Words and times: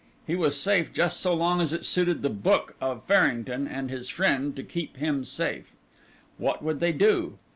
He 0.25 0.35
was 0.35 0.59
safe 0.59 0.91
just 0.91 1.19
so 1.19 1.35
long 1.35 1.61
as 1.61 1.73
it 1.73 1.85
suited 1.85 2.23
the 2.23 2.31
book 2.31 2.73
of 2.81 3.03
Farrington 3.03 3.67
and 3.67 3.91
his 3.91 4.09
friend 4.09 4.55
to 4.55 4.63
keep 4.63 4.97
him 4.97 5.23
safe. 5.23 5.75
What 6.39 6.63
would 6.63 6.79
they 6.79 6.91
do? 6.91 7.37